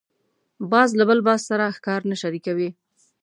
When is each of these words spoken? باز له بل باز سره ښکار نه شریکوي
باز 0.71 0.89
له 0.99 1.03
بل 1.09 1.19
باز 1.27 1.41
سره 1.49 1.73
ښکار 1.77 2.01
نه 2.11 2.15
شریکوي 2.21 2.69